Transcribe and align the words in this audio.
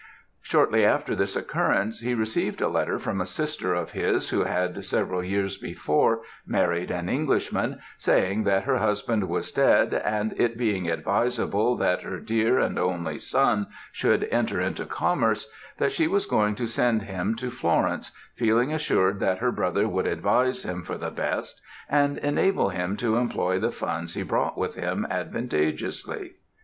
"Shortly 0.41 0.83
after 0.83 1.15
this 1.15 1.35
occurrence, 1.35 1.99
he 1.99 2.15
received 2.15 2.59
a 2.59 2.67
letter 2.67 2.97
from 2.97 3.21
a 3.21 3.25
sister 3.27 3.75
of 3.75 3.91
his 3.91 4.29
who 4.31 4.45
had 4.45 4.83
several 4.83 5.23
years 5.23 5.57
before 5.57 6.21
married 6.43 6.89
an 6.89 7.07
Englishman, 7.07 7.77
saying 7.99 8.43
that 8.45 8.63
her 8.63 8.77
husband 8.77 9.29
was 9.29 9.51
dead, 9.51 9.93
and 9.93 10.33
it 10.39 10.57
being 10.57 10.89
advisable 10.89 11.75
that 11.77 12.01
her 12.01 12.17
dear 12.19 12.57
and 12.57 12.79
only 12.79 13.19
son 13.19 13.67
should 13.91 14.23
enter 14.31 14.59
into 14.59 14.87
commerce, 14.87 15.51
that 15.77 15.91
she 15.91 16.07
was 16.07 16.25
going 16.25 16.55
to 16.55 16.65
send 16.65 17.03
him 17.03 17.35
to 17.35 17.51
Florence, 17.51 18.11
feeling 18.33 18.73
assured 18.73 19.19
that 19.19 19.37
her 19.37 19.51
brother 19.51 19.87
would 19.87 20.07
advise 20.07 20.65
him 20.65 20.81
for 20.81 20.97
the 20.97 21.11
best, 21.11 21.61
and 21.87 22.17
enable 22.17 22.69
him 22.69 22.97
to 22.97 23.17
employ 23.17 23.59
the 23.59 23.69
funds 23.69 24.15
he 24.15 24.23
brought 24.23 24.57
with 24.57 24.73
him 24.73 25.05
advantageously. 25.11 26.33